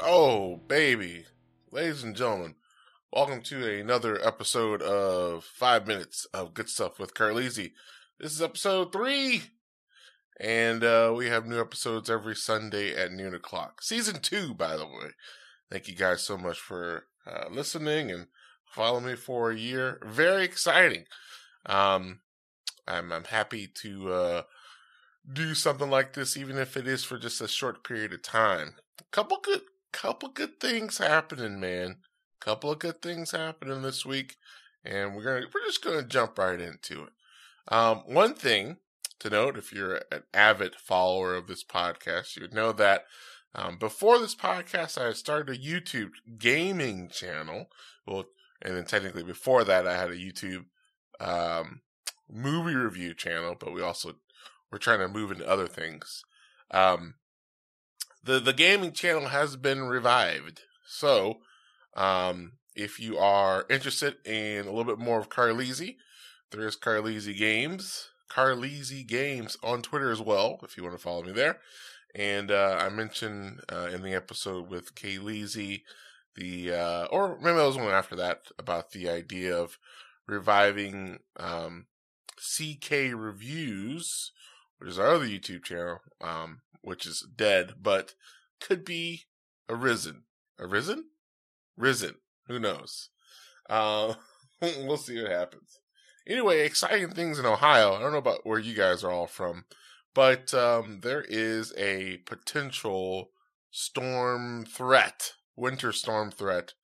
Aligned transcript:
Oh, 0.00 0.60
baby. 0.68 1.24
Ladies 1.72 2.04
and 2.04 2.14
gentlemen, 2.14 2.54
welcome 3.12 3.42
to 3.42 3.80
another 3.80 4.24
episode 4.24 4.80
of 4.80 5.42
Five 5.44 5.88
Minutes 5.88 6.24
of 6.32 6.54
Good 6.54 6.68
Stuff 6.68 7.00
with 7.00 7.14
Carlisi. 7.14 7.72
This 8.20 8.32
is 8.32 8.40
episode 8.40 8.92
three. 8.92 9.42
And 10.38 10.84
uh, 10.84 11.12
we 11.16 11.26
have 11.26 11.46
new 11.46 11.60
episodes 11.60 12.08
every 12.08 12.36
Sunday 12.36 12.94
at 12.94 13.10
noon 13.10 13.34
o'clock. 13.34 13.82
Season 13.82 14.20
two, 14.20 14.54
by 14.54 14.76
the 14.76 14.86
way. 14.86 15.10
Thank 15.68 15.88
you 15.88 15.96
guys 15.96 16.22
so 16.22 16.38
much 16.38 16.60
for 16.60 17.06
uh, 17.26 17.46
listening 17.50 18.12
and 18.12 18.28
following 18.66 19.06
me 19.06 19.16
for 19.16 19.50
a 19.50 19.56
year. 19.56 20.00
Very 20.06 20.44
exciting. 20.44 21.06
Um, 21.66 22.20
I'm, 22.86 23.10
I'm 23.10 23.24
happy 23.24 23.66
to 23.82 24.12
uh, 24.12 24.42
do 25.30 25.54
something 25.54 25.90
like 25.90 26.12
this, 26.12 26.36
even 26.36 26.56
if 26.56 26.76
it 26.76 26.86
is 26.86 27.02
for 27.02 27.18
just 27.18 27.40
a 27.40 27.48
short 27.48 27.82
period 27.82 28.12
of 28.12 28.22
time. 28.22 28.74
A 29.00 29.04
couple 29.10 29.38
good, 29.42 29.62
couple 29.92 30.28
good 30.28 30.60
things 30.60 30.98
happening, 30.98 31.60
man. 31.60 31.96
Couple 32.40 32.70
of 32.70 32.78
good 32.78 33.02
things 33.02 33.32
happening 33.32 33.82
this 33.82 34.06
week, 34.06 34.36
and 34.84 35.14
we're 35.14 35.24
gonna 35.24 35.46
we're 35.52 35.66
just 35.66 35.82
gonna 35.82 36.02
jump 36.02 36.38
right 36.38 36.60
into 36.60 37.04
it. 37.04 37.12
Um, 37.68 38.02
one 38.06 38.34
thing 38.34 38.76
to 39.18 39.30
note, 39.30 39.58
if 39.58 39.72
you're 39.72 40.00
an 40.12 40.22
avid 40.32 40.76
follower 40.76 41.34
of 41.34 41.48
this 41.48 41.64
podcast, 41.64 42.36
you 42.36 42.42
would 42.42 42.54
know 42.54 42.72
that 42.72 43.04
um, 43.54 43.78
before 43.78 44.18
this 44.18 44.34
podcast, 44.34 44.98
I 44.98 45.12
started 45.12 45.54
a 45.54 45.58
YouTube 45.58 46.12
gaming 46.38 47.08
channel. 47.08 47.66
Well, 48.06 48.26
and 48.62 48.76
then 48.76 48.84
technically 48.84 49.22
before 49.22 49.64
that, 49.64 49.86
I 49.86 49.96
had 49.96 50.10
a 50.10 50.16
YouTube 50.16 50.66
um, 51.20 51.80
movie 52.30 52.74
review 52.74 53.14
channel, 53.14 53.56
but 53.58 53.72
we 53.72 53.82
also 53.82 54.14
we're 54.70 54.78
trying 54.78 55.00
to 55.00 55.08
move 55.08 55.30
into 55.30 55.48
other 55.48 55.66
things. 55.66 56.22
Um, 56.70 57.14
the 58.22 58.38
the 58.40 58.52
gaming 58.52 58.92
channel 58.92 59.28
has 59.28 59.56
been 59.56 59.84
revived, 59.84 60.62
so 60.86 61.38
um, 61.96 62.52
if 62.74 63.00
you 63.00 63.18
are 63.18 63.66
interested 63.70 64.16
in 64.24 64.66
a 64.66 64.70
little 64.70 64.84
bit 64.84 64.98
more 64.98 65.18
of 65.18 65.28
Carlisi, 65.28 65.96
there 66.50 66.66
is 66.66 66.76
Carlisi 66.76 67.36
Games, 67.36 68.08
Carlisi 68.30 69.06
Games 69.06 69.56
on 69.62 69.82
Twitter 69.82 70.10
as 70.10 70.20
well. 70.20 70.60
If 70.62 70.76
you 70.76 70.82
want 70.82 70.96
to 70.96 71.02
follow 71.02 71.22
me 71.22 71.32
there, 71.32 71.58
and 72.14 72.50
uh, 72.50 72.78
I 72.80 72.88
mentioned 72.88 73.60
uh, 73.72 73.88
in 73.92 74.02
the 74.02 74.14
episode 74.14 74.68
with 74.68 74.94
Kayleezy 74.94 75.82
the 76.38 76.72
uh, 76.72 77.04
or 77.06 77.36
maybe 77.40 77.56
that 77.56 77.66
was 77.66 77.76
one 77.76 77.88
after 77.88 78.16
that 78.16 78.42
about 78.58 78.92
the 78.92 79.08
idea 79.08 79.56
of 79.56 79.78
reviving 80.26 81.18
um, 81.36 81.86
CK 82.36 83.12
Reviews, 83.14 84.32
which 84.78 84.90
is 84.90 84.98
our 84.98 85.08
other 85.08 85.26
YouTube 85.26 85.64
channel, 85.64 85.98
um, 86.20 86.60
which 86.82 87.06
is 87.06 87.26
dead, 87.36 87.74
but 87.80 88.14
could 88.60 88.84
be 88.84 89.24
arisen. 89.68 90.24
Arisen? 90.58 91.06
Risen. 91.76 92.16
Who 92.46 92.58
knows? 92.58 93.10
Uh, 93.68 94.14
we'll 94.60 94.96
see 94.96 95.20
what 95.20 95.30
happens. 95.30 95.78
Anyway, 96.26 96.60
exciting 96.60 97.10
things 97.10 97.38
in 97.38 97.46
Ohio. 97.46 97.94
I 97.94 98.00
don't 98.00 98.12
know 98.12 98.18
about 98.18 98.44
where 98.46 98.58
you 98.58 98.74
guys 98.74 99.02
are 99.02 99.10
all 99.10 99.26
from, 99.26 99.64
but 100.14 100.52
um, 100.52 101.00
there 101.02 101.24
is 101.26 101.72
a 101.76 102.18
potential 102.26 103.30
storm 103.70 104.66
threat, 104.66 105.32
winter 105.56 105.92
storm 105.92 106.30
threat, 106.30 106.74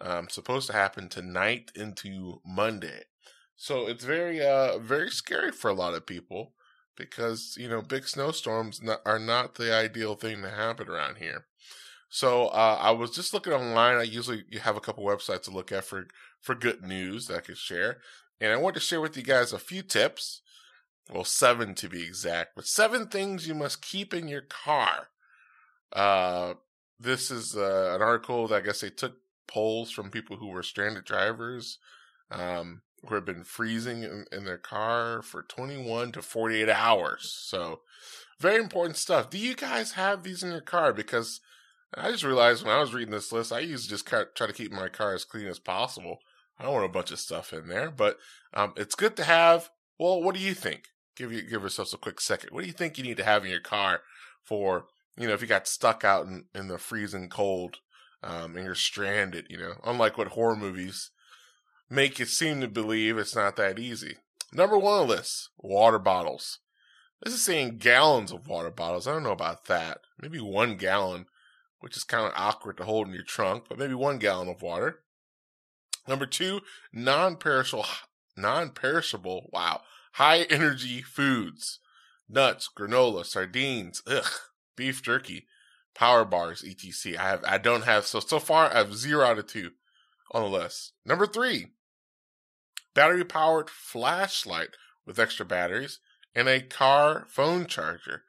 um, 0.00 0.28
supposed 0.28 0.66
to 0.66 0.72
happen 0.74 1.08
tonight 1.08 1.70
into 1.74 2.40
Monday. 2.44 3.04
So 3.56 3.86
it's 3.86 4.04
very, 4.04 4.44
uh, 4.44 4.78
very 4.78 5.10
scary 5.10 5.52
for 5.52 5.70
a 5.70 5.74
lot 5.74 5.94
of 5.94 6.06
people 6.06 6.52
because 6.96 7.56
you 7.58 7.68
know 7.68 7.82
big 7.82 8.06
snowstorms 8.06 8.80
are 9.04 9.18
not 9.18 9.54
the 9.54 9.74
ideal 9.74 10.14
thing 10.14 10.42
to 10.42 10.50
happen 10.50 10.88
around 10.88 11.16
here. 11.16 11.46
So 12.08 12.48
uh, 12.48 12.78
I 12.80 12.90
was 12.90 13.10
just 13.10 13.32
looking 13.32 13.52
online. 13.52 13.96
I 13.96 14.02
usually 14.02 14.44
have 14.60 14.76
a 14.76 14.80
couple 14.80 15.04
websites 15.04 15.44
to 15.44 15.50
look 15.50 15.72
at 15.72 15.84
for 15.84 16.06
for 16.40 16.54
good 16.54 16.82
news 16.82 17.26
that 17.26 17.38
I 17.38 17.40
could 17.40 17.58
share, 17.58 17.98
and 18.40 18.52
I 18.52 18.56
want 18.56 18.74
to 18.74 18.80
share 18.80 19.00
with 19.00 19.16
you 19.16 19.22
guys 19.22 19.52
a 19.52 19.58
few 19.58 19.82
tips. 19.82 20.42
Well, 21.12 21.24
seven 21.24 21.74
to 21.76 21.88
be 21.88 22.02
exact, 22.02 22.54
but 22.54 22.66
seven 22.66 23.06
things 23.06 23.48
you 23.48 23.54
must 23.54 23.82
keep 23.82 24.14
in 24.14 24.28
your 24.28 24.42
car. 24.42 25.08
Uh, 25.92 26.54
this 26.98 27.30
is 27.30 27.56
uh, 27.56 27.92
an 27.94 28.02
article 28.02 28.46
that 28.48 28.62
I 28.62 28.64
guess 28.64 28.80
they 28.80 28.90
took 28.90 29.16
polls 29.48 29.90
from 29.90 30.10
people 30.10 30.36
who 30.36 30.48
were 30.48 30.62
stranded 30.62 31.04
drivers. 31.04 31.78
Um, 32.30 32.82
who 33.06 33.14
have 33.14 33.24
been 33.24 33.44
freezing 33.44 34.02
in, 34.02 34.26
in, 34.30 34.44
their 34.44 34.58
car 34.58 35.22
for 35.22 35.42
21 35.42 36.12
to 36.12 36.22
48 36.22 36.68
hours. 36.68 37.34
So, 37.36 37.80
very 38.38 38.62
important 38.62 38.96
stuff. 38.96 39.30
Do 39.30 39.38
you 39.38 39.54
guys 39.54 39.92
have 39.92 40.22
these 40.22 40.42
in 40.42 40.50
your 40.50 40.60
car? 40.60 40.92
Because 40.92 41.40
I 41.94 42.10
just 42.10 42.24
realized 42.24 42.64
when 42.64 42.74
I 42.74 42.80
was 42.80 42.94
reading 42.94 43.12
this 43.12 43.32
list, 43.32 43.52
I 43.52 43.60
used 43.60 43.84
to 43.84 43.90
just 43.90 44.06
try 44.06 44.46
to 44.46 44.52
keep 44.52 44.72
my 44.72 44.88
car 44.88 45.14
as 45.14 45.24
clean 45.24 45.46
as 45.46 45.58
possible. 45.58 46.18
I 46.58 46.64
don't 46.64 46.74
want 46.74 46.84
a 46.84 46.88
bunch 46.88 47.10
of 47.10 47.18
stuff 47.18 47.52
in 47.52 47.68
there, 47.68 47.90
but 47.90 48.18
um, 48.54 48.72
it's 48.76 48.94
good 48.94 49.16
to 49.16 49.24
have. 49.24 49.70
Well, 49.98 50.22
what 50.22 50.34
do 50.34 50.40
you 50.40 50.54
think? 50.54 50.84
Give 51.16 51.32
you 51.32 51.42
give 51.42 51.60
yourselves 51.60 51.92
a 51.92 51.98
quick 51.98 52.20
second. 52.20 52.50
What 52.50 52.62
do 52.62 52.66
you 52.66 52.72
think 52.72 52.96
you 52.96 53.04
need 53.04 53.16
to 53.18 53.24
have 53.24 53.44
in 53.44 53.50
your 53.50 53.60
car 53.60 54.00
for 54.42 54.86
you 55.18 55.28
know 55.28 55.34
if 55.34 55.42
you 55.42 55.46
got 55.46 55.68
stuck 55.68 56.04
out 56.04 56.26
in, 56.26 56.46
in 56.54 56.68
the 56.68 56.78
freezing 56.78 57.28
cold 57.28 57.78
um, 58.22 58.56
and 58.56 58.64
you're 58.64 58.74
stranded? 58.74 59.46
You 59.50 59.58
know, 59.58 59.74
unlike 59.84 60.16
what 60.16 60.28
horror 60.28 60.56
movies 60.56 61.10
make 61.92 62.18
you 62.18 62.24
seem 62.24 62.62
to 62.62 62.68
believe 62.68 63.18
it's 63.18 63.36
not 63.36 63.56
that 63.56 63.78
easy. 63.78 64.16
Number 64.50 64.78
one 64.78 65.00
on 65.00 65.06
the 65.06 65.14
list, 65.14 65.50
water 65.58 65.98
bottles. 65.98 66.58
This 67.22 67.34
is 67.34 67.42
saying 67.42 67.76
gallons 67.78 68.32
of 68.32 68.48
water 68.48 68.70
bottles. 68.70 69.06
I 69.06 69.12
don't 69.12 69.22
know 69.22 69.30
about 69.30 69.66
that. 69.66 69.98
Maybe 70.18 70.40
one 70.40 70.76
gallon, 70.76 71.26
which 71.80 71.96
is 71.96 72.02
kind 72.02 72.26
of 72.26 72.32
awkward 72.34 72.78
to 72.78 72.84
hold 72.84 73.08
in 73.08 73.14
your 73.14 73.22
trunk, 73.22 73.64
but 73.68 73.78
maybe 73.78 73.94
one 73.94 74.18
gallon 74.18 74.48
of 74.48 74.62
water. 74.62 75.00
Number 76.08 76.24
two, 76.24 76.62
non-perishable, 76.92 77.84
non-perishable, 78.36 79.50
wow, 79.52 79.82
high 80.12 80.42
energy 80.50 81.02
foods. 81.02 81.78
Nuts, 82.26 82.70
granola, 82.74 83.26
sardines, 83.26 84.02
ugh, 84.06 84.30
beef 84.76 85.02
jerky, 85.02 85.46
power 85.94 86.24
bars, 86.24 86.64
etc. 86.64 87.20
I 87.20 87.28
have, 87.28 87.44
I 87.44 87.58
don't 87.58 87.84
have, 87.84 88.06
so, 88.06 88.20
so 88.20 88.38
far 88.38 88.72
I 88.72 88.78
have 88.78 88.96
zero 88.96 89.26
out 89.26 89.38
of 89.38 89.46
two 89.46 89.72
on 90.32 90.42
the 90.42 90.48
list. 90.48 90.92
Number 91.04 91.26
three, 91.26 91.68
battery 92.94 93.24
powered 93.24 93.70
flashlight 93.70 94.70
with 95.06 95.18
extra 95.18 95.44
batteries, 95.44 95.98
and 96.34 96.48
a 96.48 96.60
car 96.60 97.26
phone 97.28 97.66
charger. 97.66 98.22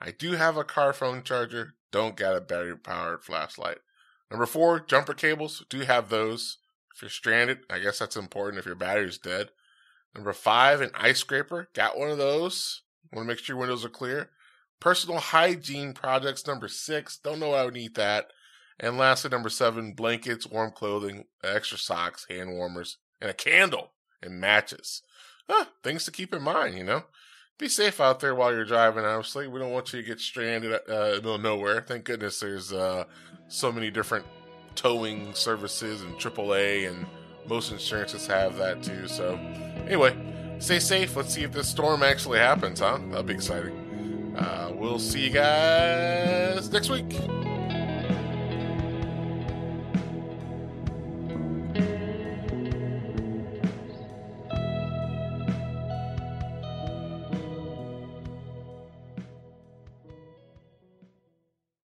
I 0.00 0.10
do 0.12 0.32
have 0.32 0.56
a 0.56 0.64
car 0.64 0.92
phone 0.92 1.22
charger, 1.22 1.74
don't 1.90 2.16
get 2.16 2.36
a 2.36 2.40
battery 2.40 2.76
powered 2.76 3.24
flashlight. 3.24 3.78
Number 4.30 4.46
four, 4.46 4.80
jumper 4.80 5.14
cables. 5.14 5.64
Do 5.68 5.80
have 5.80 6.08
those. 6.08 6.58
If 6.94 7.02
you're 7.02 7.10
stranded, 7.10 7.60
I 7.68 7.80
guess 7.80 7.98
that's 7.98 8.16
important 8.16 8.60
if 8.60 8.66
your 8.66 8.76
battery's 8.76 9.18
dead. 9.18 9.50
Number 10.14 10.32
five, 10.32 10.80
an 10.80 10.90
ice 10.94 11.18
scraper. 11.18 11.68
Got 11.74 11.98
one 11.98 12.10
of 12.10 12.18
those. 12.18 12.82
Want 13.12 13.26
to 13.26 13.28
make 13.28 13.38
sure 13.38 13.54
your 13.54 13.60
windows 13.60 13.84
are 13.84 13.90
clear. 13.90 14.30
Personal 14.78 15.18
hygiene 15.18 15.92
products. 15.94 16.46
Number 16.46 16.68
six. 16.68 17.16
Don't 17.16 17.40
know 17.40 17.50
why 17.50 17.58
I 17.58 17.64
would 17.64 17.74
need 17.74 17.96
that. 17.96 18.28
And 18.78 18.96
lastly, 18.96 19.30
number 19.30 19.50
seven, 19.50 19.92
blankets, 19.92 20.46
warm 20.46 20.70
clothing, 20.70 21.24
extra 21.44 21.76
socks, 21.76 22.26
hand 22.30 22.52
warmers, 22.52 22.96
and 23.20 23.30
a 23.30 23.34
candle 23.34 23.92
and 24.22 24.40
matches. 24.40 25.02
Huh, 25.48 25.66
things 25.82 26.04
to 26.04 26.10
keep 26.10 26.32
in 26.32 26.42
mind, 26.42 26.76
you 26.76 26.84
know. 26.84 27.04
Be 27.58 27.68
safe 27.68 28.00
out 28.00 28.20
there 28.20 28.34
while 28.34 28.52
you're 28.52 28.64
driving, 28.64 29.04
obviously. 29.04 29.46
We 29.46 29.58
don't 29.58 29.72
want 29.72 29.92
you 29.92 30.00
to 30.00 30.06
get 30.06 30.20
stranded 30.20 30.72
uh, 30.72 30.76
in 30.76 31.10
the 31.10 31.16
middle 31.16 31.34
of 31.34 31.42
nowhere. 31.42 31.82
Thank 31.82 32.04
goodness 32.04 32.40
there's 32.40 32.72
uh, 32.72 33.04
so 33.48 33.70
many 33.70 33.90
different 33.90 34.24
towing 34.74 35.34
services 35.34 36.00
and 36.00 36.14
AAA, 36.14 36.88
and 36.88 37.06
most 37.46 37.70
insurances 37.70 38.26
have 38.26 38.56
that 38.56 38.82
too. 38.82 39.06
So, 39.08 39.34
anyway, 39.86 40.16
stay 40.58 40.78
safe. 40.78 41.16
Let's 41.16 41.34
see 41.34 41.42
if 41.42 41.52
this 41.52 41.68
storm 41.68 42.02
actually 42.02 42.38
happens, 42.38 42.80
huh? 42.80 42.98
That'll 43.08 43.24
be 43.24 43.34
exciting. 43.34 44.34
Uh, 44.38 44.72
we'll 44.74 44.98
see 44.98 45.24
you 45.24 45.30
guys 45.30 46.70
next 46.70 46.88
week. 46.88 47.49